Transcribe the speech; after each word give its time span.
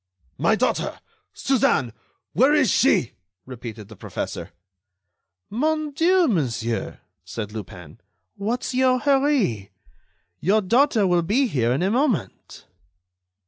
"My 0.39 0.55
daughter! 0.55 0.99
Suzanne! 1.31 1.93
Where 2.33 2.55
is 2.55 2.71
she!" 2.71 3.11
repeated 3.45 3.87
the 3.87 3.95
professor. 3.95 4.49
"Mon 5.51 5.91
Dieu, 5.91 6.27
monsieur," 6.27 7.01
said 7.23 7.51
Lupin, 7.51 7.99
"what's 8.35 8.73
your 8.73 8.97
hurry? 8.97 9.69
Your 10.39 10.61
daughter 10.61 11.05
will 11.05 11.21
be 11.21 11.45
here 11.45 11.71
in 11.71 11.83
a 11.83 11.91
moment." 11.91 12.65